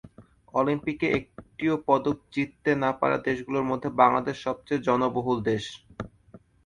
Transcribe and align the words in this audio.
অলিম্পিকে 0.53 1.07
একটিও 1.17 1.75
পদক 1.87 2.17
জিততে 2.33 2.71
না 2.83 2.89
পারা 2.99 3.17
দেশগুলোর 3.27 3.65
মধ্যে 3.71 3.89
বাংলাদেশ 4.01 4.35
সবচেয়ে 4.45 4.85
জনবহুল 4.87 5.37
দেশ। 5.45 5.63